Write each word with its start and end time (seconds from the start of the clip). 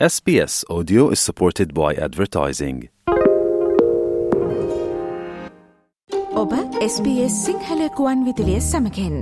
SBS 0.00 0.64
Audio 0.68 1.10
is 1.10 1.20
supported 1.20 1.72
by 1.72 1.94
advertising. 1.96 2.78
ඔබ 6.34 6.54
SBS 6.86 7.34
සිංහලකුවන් 7.44 8.24
විදිලිය 8.26 8.58
සමකෙන් 8.60 9.14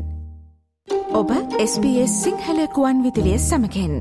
ඔබ 1.12 1.28
SBS 1.66 2.12
සිංහලකුවන් 2.24 3.04
විදිලිය 3.04 3.38
සමකෙන් 3.38 3.92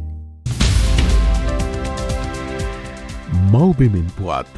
මවබිමින් 3.51 4.07
පුවත් 4.17 4.53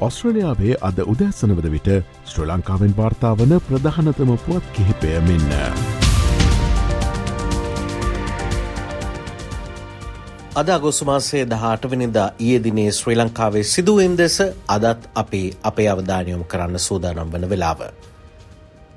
ඔස්ට්‍රලයාාවේ 0.00 0.74
අද 0.82 0.98
උදැසනවද 1.06 1.70
විට 1.70 1.90
ශ්‍ර 2.26 2.50
ලංකාවෙන් 2.50 2.98
වාර්තාාවන 2.98 3.60
ප්‍රධානතම 3.68 4.34
පුවත් 4.46 4.64
කිහිපය 4.72 5.20
මෙන්න. 5.28 6.03
අද 10.54 10.68
අගොස්තුමාසේ 10.68 11.40
දහටවනිදා 11.46 12.26
ඒ 12.40 12.58
දිනේ 12.64 12.90
ශ්‍රී 12.92 13.16
ලංකාවේ 13.16 13.62
සිදුවීම් 13.64 14.12
දෙස 14.18 14.36
අදත් 14.68 15.08
අපි 15.16 15.40
අපේ 15.64 15.86
අවධානයොම් 15.88 16.44
කරන්න 16.46 16.78
සූදානම් 16.80 17.32
වන 17.32 17.46
වෙලාව. 17.50 17.80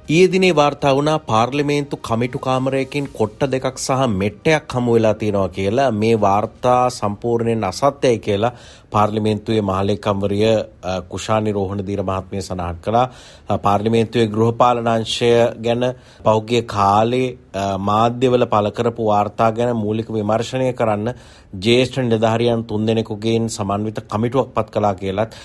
ඊයේ 0.09 0.31
දිනේ 0.31 0.55
වාර්තා 0.55 0.91
වුණා 0.95 1.19
පාර්ලිමේන්තු 1.21 1.97
කමිටු 1.99 2.39
කාමරයකින් 2.39 3.07
කොට්ට 3.11 3.41
දෙකක් 3.45 3.77
සහ 3.77 4.03
මෙට්ටයක් 4.11 4.73
හමු 4.73 4.93
වෙලා 4.93 5.13
තියෙනවා 5.13 5.49
කියලා 5.49 5.87
මේ 5.93 6.21
වාර්තා 6.21 6.89
සම්පූර්ණයෙන් 6.91 7.63
අසත්‍යයි 7.63 8.19
කියලා 8.19 8.51
පාර්ලිමේන්තුවේ 8.91 9.63
මහලේකම්වරිය 9.63 10.53
කුෂානි 11.09 11.51
රෝහණ 11.51 11.85
දීර 11.85 12.03
මහත්මිය 12.03 12.41
සඳහන් 12.41 12.79
කළා 12.81 13.57
පාර්ලිමේන්තුවේ 13.59 14.27
ගෘහපාලනංශය 14.29 15.31
ගැන 15.61 15.83
පෞද්ගලික 16.23 16.67
කාලේ 16.67 17.27
මාධ්‍යවල 17.81 18.45
පළ 18.47 18.71
කරපු 18.71 19.07
වාර්තා 19.07 19.51
ගැන 19.51 19.75
මූලික 19.77 20.11
විමර්ශනය 20.11 20.71
කරන්න 20.73 21.13
ජ්‍යෙෂ්ඨ 21.55 21.97
නිලධාරියන් 21.99 22.63
තුන්දෙනෙකුගෙන් 22.65 23.47
සමන්විත 23.47 23.99
කමිටුවක් 24.05 24.49
පත් 24.53 24.69
කළා 24.69 24.95
කියලත් 24.95 25.35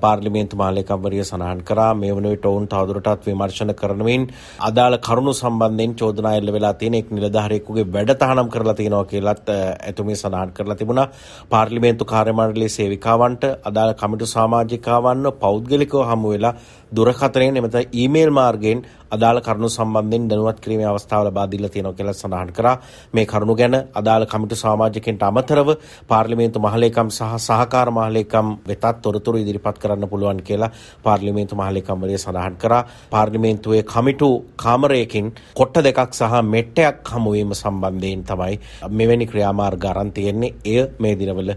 පාර්ලිමේන්තු 0.00 0.56
මාලේකම්වරිය 0.56 1.22
සඳහන් 1.22 1.62
කරා 1.62 1.94
මේ 1.94 2.12
වන 2.12 2.26
විට 2.26 2.44
ඔවුන් 2.44 2.66
තවදුරටත් 2.66 3.26
විමර්ශන 3.26 3.70
කරනමින් 3.72 4.26
අදාළ 4.60 4.98
කරුණු 4.98 5.32
සම්බන්ධයෙන් 5.32 5.94
චෝදනා 5.94 6.34
එල්ල 6.34 6.52
වෙලා 6.52 6.74
තියෙන 6.74 6.94
එක් 6.94 7.10
නිලධාරියෙකුගේ 7.10 7.86
වැඩ 7.88 8.14
තහනම් 8.16 8.50
කරලා 8.50 8.74
තියෙනවා 8.74 9.04
කියලත් 9.04 9.46
එතුමිය 9.82 10.16
සඳහන් 10.16 10.52
කරලා 10.52 10.76
තිබුණා 10.76 11.08
පාර්ලිමේන්තු 11.48 12.04
කාර්ය 12.04 12.32
මණ්ඩලයේ 12.32 12.68
සේවිකාවන්ට 12.70 13.44
අදාළ 13.62 13.94
කමිටු 13.94 14.26
සමාජිකාවන්ව 14.26 15.32
පෞද්ගලිකව 15.38 16.02
හමු 16.04 16.34
වෙලා 16.34 16.54
දුරකථනයෙන් 16.92 17.56
එමෙත 17.56 17.76
ඊමේල් 17.92 18.30
මාර්ගයෙන් 18.32 18.82
අදාළ 19.10 19.40
කරුණු 19.40 19.68
සම්බන්ධයෙන් 19.68 20.28
දැනුවත් 20.28 20.60
කිරීමේ 20.60 20.86
අවස්ථාව 20.86 21.26
ලබා 21.26 21.46
දීලා 21.46 21.70
තියෙනවා 21.70 21.92
කියලා 21.92 22.14
සඳහන් 22.14 22.52
කරා. 22.52 22.76
මේ 23.14 23.26
කරුණු 23.26 23.54
ගැන 23.54 23.74
අදාළ 23.94 24.26
කමිටු 24.26 24.56
සමාජිකයන්ට 24.56 25.22
අමතරව 25.52 25.78
පාර්ලිමේන්තු 26.08 26.58
මහලේකම් 26.58 27.08
සහ 27.08 27.36
සහකාර 27.38 27.88
මහලේකම් 27.90 28.46
වෙතත් 28.68 28.84
තොරතුරු 29.02 29.38
ඉදිරිපත් 29.38 29.78
කරන්න 29.78 30.08
පුළුවන් 30.08 30.40
කියලා 30.40 30.70
පාර්ලිමේන්තු 31.04 31.54
මහලේකම්වරිය 31.54 32.18
සඳහන් 32.18 32.56
කරා. 32.56 32.86
පාර්ලිමේන්තුවේ 33.10 33.82
කමිටු 33.84 34.28
කාමරයකින් 34.56 35.32
කොට්ට 35.54 35.84
දෙකක් 35.86 36.12
සහ 36.12 36.42
මෙට්ටයක් 36.44 36.96
හමුවීම 37.06 37.52
සම්බන්ධයෙන් 37.52 38.24
තමයි 38.24 38.60
මෙවැනි 38.90 39.26
ක්‍රියාමාර්ග 39.26 39.84
අරන් 39.86 40.12
තියෙන්නේ. 40.12 40.54
එය 40.66 40.86
මේ 40.98 41.14
දිනවල 41.14 41.52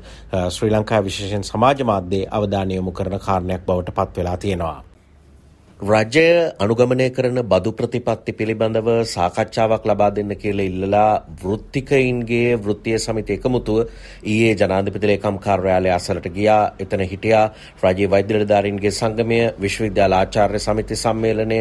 ශ්‍රී 0.49 0.71
ලංකා 0.71 1.01
විශේෂයෙන් 1.01 1.43
සමාජ 1.43 1.79
මාධ්‍යයේ 1.83 2.31
අවධානය 2.31 2.75
යොමු 2.75 2.91
කරන 2.91 3.19
කාරණයක් 3.19 3.65
බවට 3.67 3.95
පත් 3.95 4.17
වෙලා 4.17 4.37
තියෙනවා. 4.37 4.94
රජය 5.77 6.55
අනුගමනය 6.57 7.11
කරන 7.11 7.39
බදු 7.43 7.71
ප්‍රතිපත්ති 7.73 8.31
පිළිබඳව 8.31 9.03
සාකච්ඡාවක් 9.05 9.83
ලබා 9.83 10.09
දෙන්න 10.09 10.31
කියලා 10.33 10.63
ඉල්ලලා 10.63 11.23
වෘත්තිකයින්ගේ 11.35 12.55
වෘත්තීය 12.57 12.97
සමිති 12.97 13.33
එකමුතුව 13.33 13.89
ඊයේ 14.23 14.55
ජනාධිපති 14.55 15.05
ලේකම් 15.05 15.37
කාර්යාලය 15.37 15.89
අසලට 15.89 16.27
ගියා. 16.27 16.71
එතන 16.79 17.01
හිටියා 17.03 17.51
රජයේ 17.83 18.09
වෛද්‍ය 18.09 18.33
නිලධාරීන්ගේ 18.33 18.91
සංගමය, 18.91 19.39
විශ්වවිද්‍යාල 19.59 20.13
ආචාර්ය 20.13 20.59
සමිති 20.59 20.95
සම්මේලනය, 20.95 21.59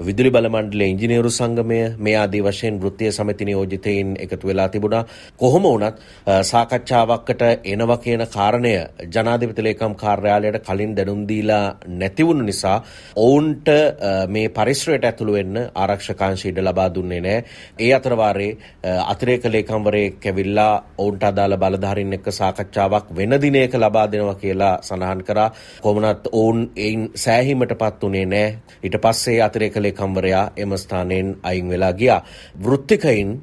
විදුලි 0.00 0.30
බල 0.30 0.46
මණ්ඩලයේ 0.46 0.88
ඉංජිනේරු 0.88 1.30
සංගමය 1.30 1.80
මේ 1.98 2.16
ආදී 2.16 2.42
වශයෙන් 2.42 2.80
වෘත්තීය 2.80 3.12
සමිති 3.12 3.44
නියෝජිතයින් 3.44 4.14
එකතු 4.16 4.46
වෙලා 4.46 4.68
තිබුණා. 4.68 5.04
කොහොම 5.36 5.64
වුණත් 5.64 5.98
සාකච්ඡාවකට 6.44 7.42
එනවා 7.66 7.98
කියන 7.98 8.24
කාරණය 8.28 8.74
ජනාධිපති 9.10 9.62
ලේකම් 9.62 9.92
කාර්යාලයට 9.96 10.62
කලින් 10.62 10.96
දැනුම් 10.96 11.26
දීලා 11.26 11.64
නැති 11.88 12.22
වුණු 12.22 12.44
නිසා 12.44 12.78
ඔවුන් 13.18 13.55
ඔවුන්ට 13.56 14.28
මේ 14.28 14.48
පරිශ්‍රයට 14.50 15.04
ඇතුළු 15.04 15.32
වෙන්න 15.32 15.56
ආරක්ෂකාංශ 15.74 16.46
ඉඩ 16.46 16.58
ලබා 16.60 16.88
දුන්නේ 16.90 17.20
නැහැ. 17.20 17.44
ඒ 17.78 17.92
අතරවාරේ 17.92 18.56
අතිරේක 18.84 19.44
ලේකම්වරයෙක් 19.46 20.26
ඇවිල්ලා 20.26 20.84
ඔවුන්ට 20.98 21.22
අදාළ 21.22 21.56
බලධාරීන් 21.56 22.12
එක්ක 22.12 22.28
සාකච්ඡාවක් 22.30 23.06
වෙන 23.10 23.36
දිනයක 23.36 23.74
ලබා 23.74 24.06
දෙනවා 24.06 24.34
කියලා 24.36 24.74
සඳහන් 24.82 25.22
කරා. 25.22 25.50
කොමුණත් 25.80 26.28
ඔවුන් 26.32 26.70
එයින් 26.76 27.10
සෑහීමටපත් 27.16 28.04
උනේ 28.04 28.26
නැහැ. 28.26 28.58
ඊට 28.82 28.98
පස්සේ 28.98 29.42
අතිරේක 29.42 29.76
ලේකම්වරයා 29.76 30.50
එම 30.56 30.76
ස්ථානයෙන් 30.76 31.36
අයින් 31.42 31.68
වෙලා 31.68 31.92
ගියා. 31.92 32.20
වෘත්තිකයින් 32.58 33.42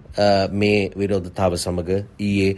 මේ 0.51 0.91
විරෝධතාව 0.97 1.57
සමග 1.57 1.89
ඊයේ 2.19 2.55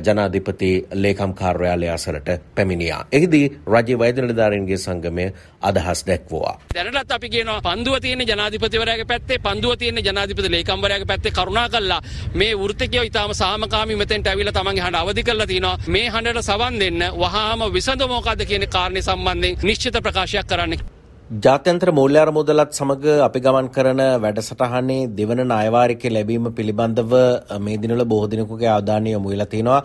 ජනාධිපති 0.00 0.72
ලේකම් 0.94 1.34
කාර්යාලය 1.34 1.88
අසලට 1.88 2.28
පැමිණියා. 2.54 3.06
එහිදී 3.12 3.46
රජ්‍ය 3.68 3.98
වෛද්‍ය 3.98 4.20
නිලධාරීන්ගේ 4.22 4.78
සංගමය 4.78 5.32
අදහස් 5.62 6.06
දැක්වුවා. 6.06 6.58
දැනටත් 6.94 7.12
අපි 7.12 7.28
කියනවා 7.28 7.60
පන්දුව 7.60 7.96
තියෙන 8.00 8.22
ජනාධිපතිවරයාගේ 8.22 9.04
පැත්තේ 9.04 9.38
පන්දුව 9.40 9.76
තියෙන 9.76 9.98
ජනාධිපති 10.00 10.50
ලේකම්වරයාගේ 10.50 11.06
පැත්තේ 11.06 11.32
කරුණා 11.32 11.68
කළා 11.68 12.00
මේ 12.34 12.52
වෘත්තිකයෝ 12.54 13.04
ඊටාම 13.04 13.34
සාමකාමී 13.34 13.96
මෙතෙන්ට 13.96 14.26
ඇවිල්ලා 14.26 14.54
තමන්ගේ 14.54 14.84
හඬ 14.84 15.00
අවදි 15.02 15.24
කරලා 15.24 15.46
තිනවා 15.46 15.76
මේ 15.88 16.08
හඬට 16.08 16.44
සවන් 16.44 16.80
දෙන්න 16.80 17.06
වහාම 17.16 17.70
විසඳුම 17.74 18.10
මොකද්ද 18.10 18.44
කියන 18.46 18.68
කාරණේ 18.68 19.02
සම්බන්ධයෙන් 19.02 19.58
නිශ්චිත 19.62 20.02
ප්‍රකාශයක් 20.02 20.46
කරන්න. 20.46 20.93
ජාත්‍යන්ත්‍ර 21.24 21.88
මූල්‍යාර 21.88 22.28
මුදලත් 22.28 22.70
සමඟ 22.70 23.20
අපි 23.22 23.40
ගමන් 23.40 23.68
කරන 23.70 24.00
වැඩසටහනේ 24.20 25.08
දෙවන 25.10 25.40
නායවාරිකය 25.42 26.10
ලැබීම 26.10 26.52
පිළිබඳව 26.52 27.12
මේ 27.58 27.78
දිනල 27.78 28.04
බොහෝ 28.04 28.28
දිනකුගේ 28.28 28.68
අවධානය 28.68 29.08
යොමු 29.08 29.30
වෙලා 29.30 29.46
තිනවා. 29.46 29.82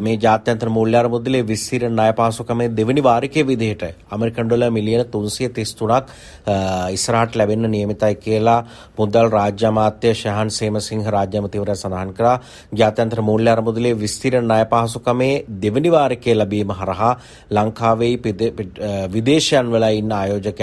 මේ 0.00 0.16
ජාත්‍යන්ත්‍ර 0.16 0.68
මූල්‍යාර 0.68 1.08
මුදලේ 1.08 1.42
විස්සිර 1.42 1.82
ණය 1.88 2.12
පාසුකමේ 2.12 2.68
දෙවනි 2.70 3.00
වාරිකයේ 3.00 3.44
විදිහට 3.44 3.84
ඇමරිකන් 4.10 4.48
ඩොලර් 4.48 4.70
මිලියන 4.70 5.04
333ක් 5.06 6.02
ඉස්සරහට 6.90 7.36
ලැබෙන්න 7.36 7.70
නියමිතයි 7.70 8.14
කියලා 8.16 8.58
මුදල් 8.98 9.30
රාජ්‍ය 9.30 9.66
අමාත්‍ය 9.66 10.12
ශහන් 10.14 10.50
සේමසිංහ 10.50 11.06
රාජ්‍ය 11.08 11.38
අමාත්‍යවරයා 11.38 11.76
සඳහන් 11.76 12.12
කරා. 12.12 12.36
ජාත්‍යන්ත්‍ර 12.72 13.22
මූල්‍යාර 13.22 13.62
මුදලේ 13.62 13.94
විස්තර 13.94 14.40
ණය 14.40 14.66
පාසුකමේ 14.66 15.32
දෙවනි 15.62 15.90
වාරිකයේ 15.90 16.36
ලැබීම 16.36 16.70
හරහා 16.72 17.14
ලංකාවේ 17.52 18.12
විදේශයන් 19.10 19.72
වල 19.72 19.90
ඉන්න 19.94 20.12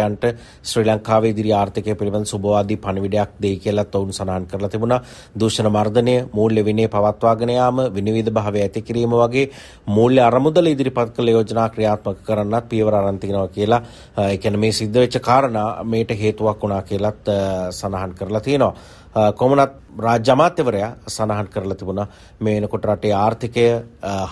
ආයෝජකයන්ට 0.01 0.37
ශ්‍රී 0.63 0.85
ලංකාවේ 0.85 1.31
ඉදිරි 1.31 1.51
ආර්ථිකය 1.53 1.95
පිළිබඳ 1.95 2.25
සුබවාදී 2.25 2.77
පණිවිඩයක් 2.77 3.31
දෙයි 3.41 3.57
කියලා 3.57 3.85
ඔවුන් 3.93 4.13
සඳහන් 4.13 4.45
කරලා 4.45 4.69
තිබුණා 4.69 5.01
දූෂණ 5.35 5.69
මර්ධනය 5.69 6.15
මූල්‍ය 6.31 6.61
විනය 6.61 6.87
පවත්වාගෙන 6.87 7.51
යාම 7.51 7.81
විනිවිද 7.89 8.29
භාවය 8.31 8.61
ඇති 8.61 8.81
කිරීම 8.81 9.13
වගේ 9.13 9.45
මූල්‍ය 9.87 10.21
අරමුදල 10.21 10.67
ඉදිරිපත් 10.67 11.11
කළ 11.11 11.27
යෝජනා 11.29 11.67
ක්‍රියාත්මක 11.69 12.23
කරන්නත් 12.23 12.69
පියවර 12.69 12.95
අරන් 12.95 13.19
තිනවා 13.19 13.47
කියලා 13.49 13.81
ඒ 14.19 14.37
කියන්නේ 14.37 14.59
මේ 14.59 14.71
සිද්ධ 14.73 14.97
වෙච්ච 14.97 15.19
කාරණා 15.21 15.69
මේට 15.85 16.15
හේතුවක් 16.15 16.63
වුණා 16.63 16.81
කියලත් 16.83 17.31
සඳහන් 17.71 18.15
කරලා 18.15 18.41
තියෙනවා. 18.41 18.73
කොමනත් 19.11 19.71
රාජ්‍ය 19.99 20.31
අමාත්‍යවරයා 20.31 20.91
සඳහන් 21.07 21.47
කරලා 21.47 21.75
තිබුණා 21.75 22.07
මේ 22.39 22.53
වෙනකොට 22.55 22.85
රටේ 22.85 23.11
ආර්ථිකය 23.15 23.65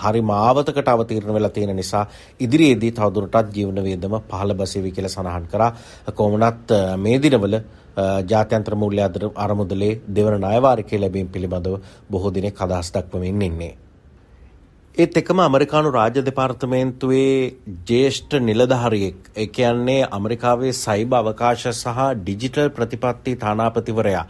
හරි 0.02 0.22
මාවතකට 0.22 0.88
අවතීර්ණ 0.88 1.34
වෙලා 1.34 1.50
තියෙන 1.50 1.76
නිසා 1.76 2.06
ඉදිරියේදී 2.40 2.92
තවදුරටත් 2.92 3.52
ජීවන 3.54 3.82
වියදම 3.82 4.16
පහළ 4.22 4.54
බසෙවි 4.54 4.92
කියලා 4.92 5.10
සඳහන් 5.10 5.46
කරා. 5.46 5.70
කොමනත් 6.12 6.72
මේ 6.98 7.18
දිනවල 7.18 7.60
ජාත්‍යන්තර 8.26 8.74
මූල්‍ය 8.76 9.02
අරමුදලේ 9.36 10.00
දෙවන 10.10 10.38
ණයවාරිකය 10.38 10.98
ලැබීම 10.98 11.28
පිළිබඳව 11.28 11.76
බොහෝ 12.10 12.30
දිනෙක 12.30 12.60
අදහස් 12.60 12.92
දක්වමින් 12.92 13.42
ඉන්නේ. 13.42 13.74
ඒත් 14.94 15.16
එකම 15.16 15.38
ඇමරිකානු 15.38 15.90
රාජ්‍ය 15.90 16.22
දෙපාර්තමේන්තුවේ 16.22 17.34
ජේෂ්ඨ 17.86 18.38
නිලධාරියෙක්. 18.40 19.18
ඒ 19.36 19.46
කියන්නේ 19.48 20.00
ඇමරිකාවේ 20.10 20.72
සයිබ 20.74 21.12
අවකාශ 21.14 21.66
සහ 21.72 22.00
ඩිජිටල් 22.16 22.70
ප්‍රතිපත්ති 22.70 23.36
තානාපතිවරයා. 23.36 24.24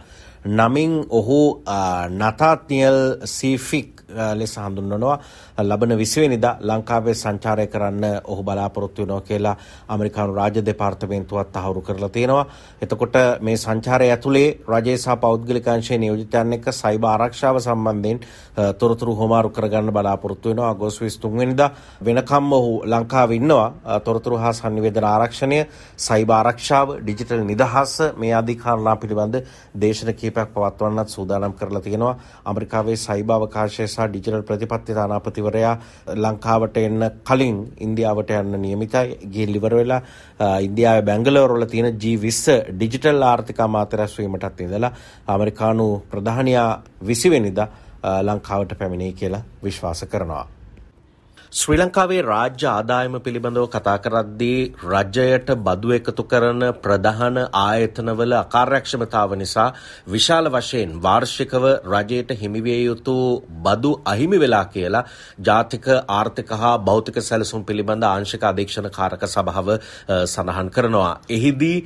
නමින් 0.45 1.05
ඔහු 1.09 1.63
නතාත්නියල් 2.11 3.25
සීෆික් 3.25 4.00
ලෙස 4.33 4.55
හඳුන්වනවා 4.57 5.19
ලබන 5.59 5.97
විසිවෙනිදා 5.97 6.57
ලංකාවේ 6.61 7.13
සංචාරය 7.15 7.67
කරන්න 7.67 8.03
ඔහු 8.25 8.43
බලාපොරොත්තු 8.43 9.01
වෙනවා 9.01 9.21
කියලා 9.21 9.55
ඇමරිකානු 9.89 10.33
රාජ්‍ය 10.33 10.65
දෙපාර්තමේන්තුවත් 10.65 11.51
තහවුරු 11.53 11.81
කරලා 11.81 12.09
තියෙනවා. 12.09 12.45
එතකොට 12.81 13.15
මේ 13.41 13.57
සංචාරය 13.57 14.09
ඇතුලේ 14.09 14.47
රජයේ 14.67 14.97
සහ 14.97 15.17
පෞද්ගලික 15.17 15.67
අංශයේ 15.67 15.97
නියෝජිතයන් 15.97 16.53
එක්ක 16.53 16.67
සයිබර් 16.73 17.07
ආරක්ෂාව 17.07 17.59
සම්බන්ධයෙන් 17.59 18.19
තොරතුරු 18.75 19.15
හොමාරු 19.15 19.49
කරගන්න 19.49 19.91
බලාපොරොත්තු 19.91 20.49
වෙනවා. 20.49 20.69
අගෝස්තු 20.69 21.05
23 21.05 21.37
වෙනිදා 21.37 21.69
වෙනකම්ම 22.01 22.53
ඔහු 22.53 22.71
ලංකාවේ 22.85 23.35
ඉන්නවා. 23.35 23.99
තොරතුරු 24.01 24.37
හා 24.37 24.53
sannivedana 24.53 25.07
ආරක්ෂණය, 25.09 25.59
සයිබර් 25.97 26.33
ආරක්ෂාව, 26.33 26.87
ඩිජිටල් 27.01 27.43
නිදහස 27.43 27.93
මේ 28.17 28.33
ආදී 28.33 28.55
කාරණා 28.55 28.95
පිළිබඳ 28.95 29.35
දේශන 29.75 30.13
කීපයක් 30.13 30.49
පවත්වන්නත් 30.53 31.09
සූදානම් 31.09 31.53
කරලා 31.53 31.81
තියෙනවා. 31.81 32.15
ඇමරිකාවේ 32.45 32.97
සයිබර් 32.97 33.33
අවකාශය 33.33 33.87
සහ 33.87 34.00
සහ 34.01 34.09
ඩිජිටල් 34.11 34.43
ප්‍රතිපත්ති 34.49 34.95
තානාපතිවරයා 34.97 35.73
ලංකාවට 36.23 36.77
එන්න 36.81 37.03
කලින් 37.29 37.57
ඉන්දියාවට 37.85 38.33
යන්න 38.37 38.57
නියමිතයි 38.65 39.17
ගිහින් 39.33 39.57
ඉවර 39.59 39.75
වෙලා 39.79 40.01
ඉන්දියාවේ 40.67 41.05
බැංගලෝරවල 41.09 41.65
තියෙන 41.73 41.89
G20 42.03 42.57
ඩිජිටල් 42.77 43.27
ආර්ථික 43.31 43.59
අමාත්‍ය 43.67 44.01
රැස්වීමටත් 44.01 44.63
ඉඳලා 44.65 44.91
ඇමරිකානු 45.35 45.87
ප්‍රධානියා 46.13 46.71
20 47.11 47.35
වෙනිදා 47.35 47.67
ලංකාවට 48.29 48.77
පැමිණෙයි 48.79 49.13
කියලා 49.13 49.43
විශ්වාස 49.63 50.05
කරනවා. 50.11 50.45
ශ්‍රී 51.51 51.77
ලංකාවේ 51.77 52.19
රාජ්‍ය 52.23 52.65
ආදායම 52.65 53.15
පිළිබඳව 53.19 53.63
කතා 53.71 53.93
කරද්දී 53.97 54.59
රජයට 54.83 55.49
බදු 55.59 55.89
එකතු 55.95 56.23
කරන 56.25 56.61
ප්‍රධාන 56.77 57.39
ආයතනවල 57.61 58.35
අකාර්යක්ෂමතාව 58.35 59.35
නිසා 59.35 59.65
විශාල 60.07 60.47
වශයෙන් 60.49 60.93
වාර්ෂිකව 60.97 61.65
රජයට 61.87 62.31
හිමිවිය 62.37 62.77
යුතු 62.77 63.15
බදු 63.65 63.91
අහිමි 64.05 64.39
වෙලා 64.39 64.61
කියලා 64.67 65.01
ජාතික 65.41 65.89
ආර්ථික 65.89 66.53
හා 66.55 66.71
භෞතික 66.81 67.19
සැලසුම් 67.21 67.65
පිළිබඳ 67.65 68.07
ආංශික 68.11 68.47
අධීක්ෂණ 68.51 68.87
කාරක 68.91 69.27
සභාව 69.27 69.73
සඳහන් 70.27 70.71
කරනවා. 70.71 71.11
එහිදී 71.31 71.77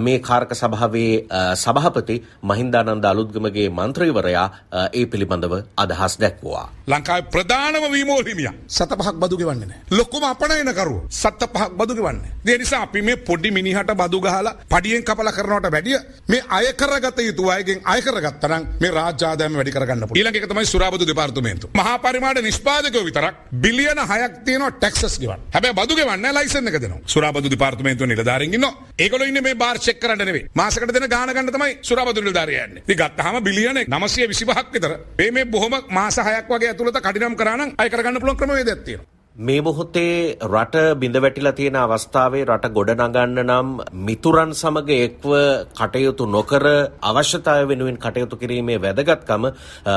මේ 0.00 0.18
කාරක 0.20 0.54
සභාවේ 0.54 1.14
සභාපති 1.56 2.18
මහින්දානන්ද 2.44 3.10
අලුත්ගමගේ 3.12 3.66
මන්ත්‍රීවරයා 3.70 4.46
ඒ 4.92 5.06
පිළිබඳව 5.06 5.58
අදහස් 5.78 6.20
දැක්වුවා. 6.20 6.68
ලංකාවේ 6.88 7.28
ප්‍රධානම 7.32 7.90
වීමෝල් 7.90 8.24
හිමියා 8.26 8.56
සත 8.68 9.02
පහක් 9.06 9.16
බදු 9.22 9.36
ගෙවන්නේ 9.40 9.68
නැහැ. 9.70 9.82
ලොකුම 9.98 10.24
අපනයනකරුව 10.24 10.98
සත්ත 11.10 11.42
පහක් 11.54 11.70
බදු 11.80 11.94
ගෙවන්නේ. 11.98 12.30
ඒ 12.48 12.58
නිසා 12.58 12.82
අපි 12.82 13.02
මේ 13.02 13.16
පොඩි 13.28 13.50
මිනිහට 13.50 13.92
බදු 14.02 14.20
ගහලා 14.20 14.54
පඩියෙන් 14.72 15.04
කපලා 15.08 15.32
කරනවට 15.38 15.72
වැඩිය 15.74 15.98
මේ 16.28 16.42
අය 16.58 16.66
කරගත 16.80 17.18
යුතු 17.28 17.48
අයගෙන් 17.50 17.80
අය 17.84 18.00
කරගත්තා 18.02 18.50
නම් 18.50 18.64
මේ 18.82 18.90
රාජ්‍ය 18.98 19.24
ආදායම 19.30 19.58
වැඩි 19.58 19.74
කරගන්න 19.76 20.02
පුළුවන්. 20.02 20.18
ඊළඟ 20.18 20.38
එක 20.38 20.48
තමයි 20.50 20.66
සුරාබදු 20.74 21.04
දෙපාර්තමේන්තුව. 21.10 21.70
මහා 21.80 21.96
පරිමාණ 21.98 22.42
නිෂ්පාදකයෝ 22.48 23.04
විතරක් 23.08 23.34
බිලියන 23.64 24.00
6ක් 24.02 24.32
තියෙනවා 24.46 24.72
ටැක්සස් 24.78 25.18
ගෙවන්න. 25.22 25.40
හැබැයි 25.54 25.78
බදු 25.80 25.98
ගෙවන්නේ 26.00 26.22
නැහැ 26.22 26.44
ලයිසන් 26.44 26.68
එක 26.68 26.80
දෙනවා. 26.84 27.02
සුරාබදු 27.06 27.50
දෙපාර්තමේන්තුවේ 27.54 28.10
නිලධාරීන් 28.12 28.54
ඉන්නවා. 28.54 28.74
ඒගොල්ලෝ 28.98 29.28
ඉන්නේ 29.30 29.44
මේ 29.48 29.54
බාර් 29.54 29.78
චෙක් 29.78 30.00
කරන්න 30.02 30.24
නෙවෙයි. 30.28 30.48
මාසෙකට 30.54 30.94
දෙන 30.96 31.08
ගාණ 31.14 31.34
ගන්න 31.36 31.52
තමයි 31.52 31.72
සුරාබදු 31.82 32.20
නිලධාරියා 32.20 32.66
යන්නේ. 32.68 32.82
ඉතින් 32.86 32.98
ගත්තාම 33.02 33.42
බිලියන 33.48 33.82
925ක් 33.86 34.72
විතර 34.72 34.92
මේ 35.18 35.30
මේ 35.30 35.44
බොහොම 35.46 35.74
මාස 35.90 36.18
6ක් 36.18 36.48
වගේ 36.50 36.70
ඇතුළත 36.72 37.00
කඩිනම් 37.06 37.36
කරා 37.36 37.56
නම් 37.56 37.70
අය 37.78 37.88
කරගන්න 37.92 38.20
පුළුවන් 38.20 38.38
ක්‍රමවේදයක් 38.40 38.80
තියෙනවා. 38.86 38.95
මේ 39.36 39.60
මොහොතේ 39.60 40.38
රට 40.42 40.76
බිඳවැටිලා 40.96 41.52
තියෙන 41.52 41.76
අවස්ථාවේ 41.76 42.44
රට 42.46 42.70
ගොඩනගන්න 42.70 43.42
නම් 43.42 43.74
මිතුරන් 44.06 44.54
සමග 44.54 44.96
එක්ව 44.98 45.26
කටයුතු 45.74 46.26
නොකර 46.26 46.64
අවශ්‍යතාවය 47.02 47.68
වෙනුවෙන් 47.68 47.98
කටයුතු 47.98 48.36
කිරීමේ 48.36 48.78
වැදගත්කම 48.78 49.46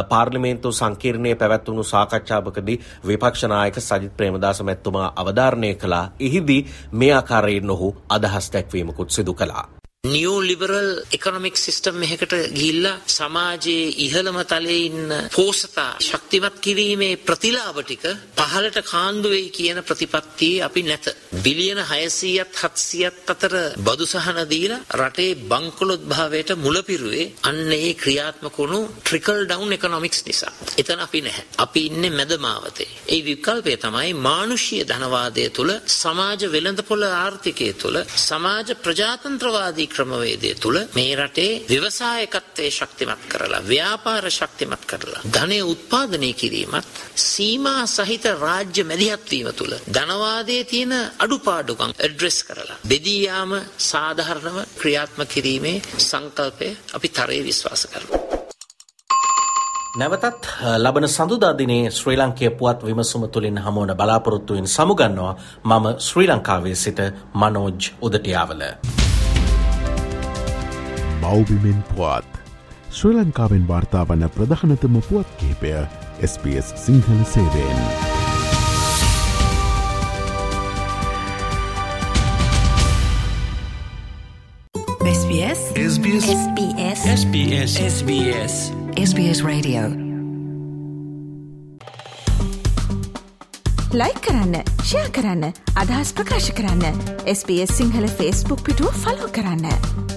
පාර්ලිමේන්තු 0.10 0.72
සංකීර්ණයේ 0.74 1.36
පැවැත්වුණු 1.38 1.84
සාකච්ඡාවකදී 1.86 2.80
විපක්ෂ 3.06 3.48
නායක 3.48 3.80
සජිත් 3.80 4.14
ප්‍රේමදාස 4.14 4.62
මැතිතුමා 4.62 5.14
අවධාරණය 5.16 5.74
කළා. 5.76 6.12
එහිදී 6.20 6.62
මේ 6.94 7.14
ආකාරයෙන් 7.14 7.70
ඔහු 7.72 7.96
අදහස් 8.10 8.54
දැක්වීමකුත් 8.54 9.10
සිදු 9.10 9.34
කළා. 9.34 9.79
නියෝ 10.10 10.40
ලිබරල් 10.42 10.90
එකොනොමික් 11.12 11.58
සිස්ටම් 11.58 11.98
එකකට 12.06 12.34
ගිහිල්ලා 12.52 12.98
සමාජයේ 13.10 13.88
ඉහළම 14.06 14.38
තලයේ 14.44 14.78
ඉන්න 14.82 15.12
පෝසතා 15.30 15.92
ශක්තිමත් 16.02 16.56
කිරීමේ 16.60 17.20
ප්‍රතිලාභ 17.20 17.80
ටික 17.82 18.06
පහළට 18.40 18.78
කාන්දු 18.86 19.30
වෙයි 19.30 19.50
කියන 19.52 19.80
ප්‍රතිපත්තියේ 19.84 20.64
අපි 20.64 20.84
නැත. 20.84 21.06
බිලියන 21.40 21.82
600ත් 21.84 22.56
700ත් 22.56 23.34
අතර 23.34 23.56
බදු 23.80 24.06
සහන 24.08 24.40
දීලා 24.46 24.80
රටේ 25.00 25.36
බංකොලොත් 25.46 26.04
භාවයට 26.06 26.56
මුලපිරුවේ 26.58 27.26
අන්න 27.44 27.72
ඒ 27.74 27.92
ක්‍රියාත්මක 27.96 28.58
වුණු 28.60 28.80
ට්‍රිකල් 29.00 29.42
ඩවුන් 29.44 29.74
එකොනොමික්ස් 29.74 30.22
නිසා. 30.26 30.54
එතන 30.78 31.00
අපි 31.00 31.22
නැහැ. 31.22 31.46
අපි 31.60 31.86
ඉන්නේ 31.86 32.12
මැද 32.12 32.34
මාවතේ. 32.40 32.90
ඒ 33.08 33.22
විකල්පය 33.24 33.78
තමයි 33.78 34.14
මානුෂීය 34.22 34.84
ධනවාදය 34.86 35.50
තුළ 35.52 35.74
සමාජ 35.96 36.42
වෙළඳපොළ 36.50 37.06
ආර්ථිකය 37.16 37.70
තුළ 37.76 37.98
සමාජ 38.20 38.68
ප්‍රජාතන්ත්‍රවාදී 38.84 39.90
ක්‍රමවේදය 40.00 40.52
තුළ 40.58 40.80
මේ 40.94 41.16
රටේ 41.16 41.52
ව්‍යවසායකත්වයේ 41.70 42.72
ශක්තිමත් 42.72 43.24
කරලා 43.28 43.62
ව්‍යාපාර 43.66 44.26
ශක්තිමත් 44.32 44.84
කරලා 44.86 45.24
ධනය 45.30 45.60
උත්පාදනය 45.66 46.32
කිරීමත් 46.36 47.04
සීමා 47.26 47.84
සහිත 47.88 48.26
රාජ්‍ය 48.38 48.84
මැදිහත් 48.86 49.30
වීම 49.30 49.50
තුළ 49.54 49.76
ධනවාදයේ 49.90 50.64
තියෙන 50.66 50.96
අඩුපාඩුකම් 51.20 51.92
ඇඩ්‍රස් 51.98 52.40
කරලා 52.46 52.80
බෙදී 52.86 53.22
යාම 53.22 53.54
සාධාරණව 53.90 54.58
ක්‍රියාත්මක 54.80 55.30
කිරීමේ 55.30 55.78
සංකල්පය 56.00 56.70
අපි 56.94 57.10
තරයේ 57.12 57.44
විශ්වාස 57.44 57.88
කරනවා 57.88 58.30
නැවතත් 59.92 60.46
ලබන 60.78 61.08
සඳුදා 61.08 61.54
දිනේ 61.54 61.92
ශ්‍රී 61.92 62.18
ලංකයේ 62.18 62.52
පුවත් 62.52 62.84
විමසුම 62.84 63.24
තුළින් 63.28 63.58
හමුවන 63.58 63.96
බලාපොරොත්තුවෙන් 63.96 64.68
සමුගන්නවා 64.68 65.34
මම 65.66 65.86
ශ්‍රී 66.00 66.28
ලංකාවේ 66.28 66.76
සිට 66.78 67.00
මනෝජ් 67.36 67.92
උදටියාවල. 68.02 68.64
මවබිමෙන් 71.30 71.84
පුවත්. 71.90 72.26
ශ්‍රී 72.92 73.16
ලංකාවෙන් 73.16 73.66
වාර්තාාවන 73.68 74.30
ප්‍රධානතම 74.36 74.96
පුවත් 75.10 75.34
කිහිපය 75.38 75.74
SBS 76.28 76.68
Sinhala 76.86 77.22
සේවෙන්. 77.34 77.80
SBS 85.14 85.62
SBS 85.86 86.28
SBS 86.42 87.00
SBS 87.16 87.72
SBS 87.94 88.56
SBS 89.06 89.40
Radio 89.50 89.84
ලයි 93.94 94.14
කරන්න 94.26 94.56
ෂයා 94.82 95.10
කරන්න 95.12 95.46
අදහස් 95.76 96.14
ප්‍රකාශ 96.14 96.54
කරන්න 96.54 97.04
SBS 97.38 97.78
සිංහල 97.78 98.08
ෆස්බුක් 98.18 98.64
පිටුව 98.64 99.04
ෆලෝ 99.04 99.30
කරන්න. 99.38 100.09